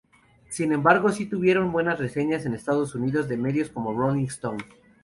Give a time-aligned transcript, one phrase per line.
[0.49, 4.63] Sin embargo, si tuvieron buenas reseñas en Estados Unidos de medios como "Rolling Stone".